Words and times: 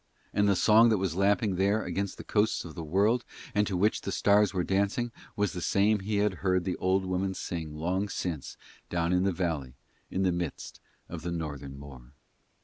And 0.33 0.49
the 0.49 0.55
song 0.55 0.89
that 0.89 0.97
was 0.97 1.13
lapping 1.15 1.57
there 1.57 1.83
against 1.83 2.17
the 2.17 2.23
coasts 2.23 2.65
of 2.65 2.73
the 2.73 2.83
World, 2.83 3.23
and 3.53 3.67
to 3.67 3.77
which 3.77 4.01
the 4.01 4.11
stars 4.11 4.51
were 4.51 4.63
dancing, 4.63 5.11
was 5.35 5.53
the 5.53 5.61
same 5.61 5.97
that 5.97 6.03
he 6.05 6.15
had 6.17 6.33
heard 6.41 6.63
the 6.63 6.75
old 6.77 7.05
woman 7.05 7.35
sing 7.35 7.75
long 7.75 8.09
since 8.09 8.57
down 8.89 9.13
in 9.13 9.25
the 9.25 9.31
valley 9.31 9.75
in 10.09 10.23
the 10.23 10.31
midst 10.31 10.79
of 11.07 11.21
the 11.21 11.31
Northern 11.31 11.77
moor. 11.77 12.13